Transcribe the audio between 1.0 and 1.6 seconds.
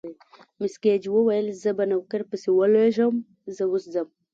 وویل: